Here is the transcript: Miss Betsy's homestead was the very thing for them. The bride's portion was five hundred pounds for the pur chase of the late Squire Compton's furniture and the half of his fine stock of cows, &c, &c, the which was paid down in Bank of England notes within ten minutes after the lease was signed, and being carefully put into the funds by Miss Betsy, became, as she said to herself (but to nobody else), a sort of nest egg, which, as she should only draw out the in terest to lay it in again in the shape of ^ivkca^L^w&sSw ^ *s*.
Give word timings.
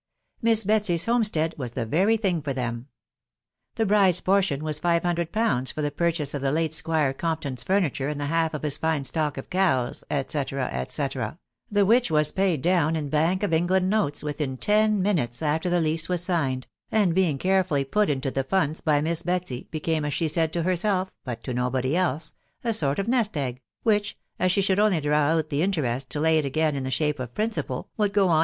Miss 0.41 0.63
Betsy's 0.63 1.05
homestead 1.05 1.53
was 1.59 1.73
the 1.73 1.85
very 1.85 2.17
thing 2.17 2.41
for 2.41 2.53
them. 2.53 2.87
The 3.75 3.85
bride's 3.85 4.19
portion 4.19 4.63
was 4.63 4.79
five 4.79 5.03
hundred 5.03 5.31
pounds 5.31 5.71
for 5.71 5.83
the 5.83 5.91
pur 5.91 6.09
chase 6.09 6.33
of 6.33 6.41
the 6.41 6.51
late 6.51 6.73
Squire 6.73 7.13
Compton's 7.13 7.61
furniture 7.61 8.07
and 8.07 8.19
the 8.19 8.25
half 8.25 8.55
of 8.55 8.63
his 8.63 8.77
fine 8.77 9.03
stock 9.03 9.37
of 9.37 9.51
cows, 9.51 10.03
&c, 10.09 10.41
&c, 10.41 11.09
the 11.69 11.85
which 11.85 12.09
was 12.09 12.31
paid 12.31 12.63
down 12.63 12.95
in 12.95 13.09
Bank 13.09 13.43
of 13.43 13.53
England 13.53 13.91
notes 13.91 14.23
within 14.23 14.57
ten 14.57 15.03
minutes 15.03 15.39
after 15.43 15.69
the 15.69 15.79
lease 15.79 16.09
was 16.09 16.23
signed, 16.23 16.65
and 16.91 17.13
being 17.13 17.37
carefully 17.37 17.83
put 17.85 18.09
into 18.09 18.31
the 18.31 18.43
funds 18.43 18.81
by 18.81 19.01
Miss 19.01 19.21
Betsy, 19.21 19.67
became, 19.69 20.03
as 20.03 20.15
she 20.15 20.27
said 20.27 20.51
to 20.53 20.63
herself 20.63 21.11
(but 21.23 21.43
to 21.43 21.53
nobody 21.53 21.95
else), 21.95 22.33
a 22.63 22.73
sort 22.73 22.97
of 22.97 23.07
nest 23.07 23.37
egg, 23.37 23.61
which, 23.83 24.17
as 24.39 24.51
she 24.51 24.61
should 24.63 24.79
only 24.79 24.99
draw 24.99 25.29
out 25.37 25.51
the 25.51 25.61
in 25.61 25.69
terest 25.71 26.09
to 26.09 26.19
lay 26.19 26.39
it 26.39 26.45
in 26.45 26.47
again 26.47 26.75
in 26.75 26.83
the 26.85 26.89
shape 26.89 27.19
of 27.19 27.31
^ivkca^L^w&sSw 27.35 27.85
^ 27.97 28.29
*s*. 28.29 28.39